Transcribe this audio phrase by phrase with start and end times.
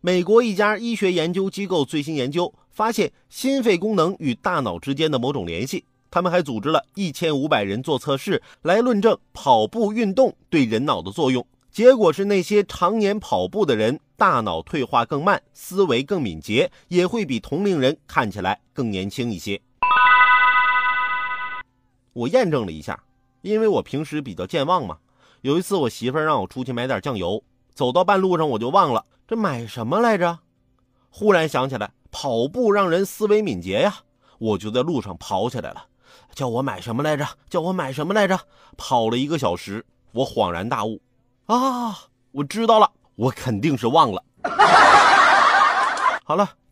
[0.00, 5.84] 美国一家医学研究机构最新研究发现，心肺功能与大脑之间的某种联系。
[6.08, 11.44] 他们还组织了一千五百人做测试，来论证跑步运动对人脑的作用。
[11.72, 19.60] 结果是，那些常年跑步的人，大脑退化更慢，思维更敏捷，也会比同龄人看起来更年轻一些。
[22.12, 23.02] 我验证了一下，
[23.42, 24.98] 因为我平时比较健忘嘛。
[25.40, 27.42] 有一次，我媳妇让我出去买点酱油，
[27.74, 30.38] 走到半路上我就忘了这买什么来着。
[31.10, 33.96] 忽然想起来，跑步让人思维敏捷呀，
[34.38, 35.84] 我就在路上跑起来了。
[36.34, 37.28] 叫我买什么来着？
[37.50, 38.40] 叫我买什么来着？
[38.78, 40.98] 跑了一个小时，我恍然大悟，
[41.44, 41.94] 啊，
[42.32, 44.24] 我知道了，我肯定是忘了。
[46.24, 46.48] 好了，